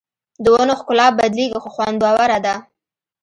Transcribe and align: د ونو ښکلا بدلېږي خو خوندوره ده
د 0.43 0.45
ونو 0.53 0.73
ښکلا 0.79 1.07
بدلېږي 1.17 1.57
خو 1.63 1.69
خوندوره 1.75 2.39
ده 2.45 2.55